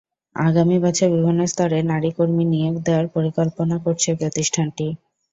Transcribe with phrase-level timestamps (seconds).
[0.35, 4.87] আগামী বছর বিভিন্ন স্তরে নারী কর্মী নিয়োগ দেওয়ার পরিকল্পনা করছে প্রতিষ্ঠানটি।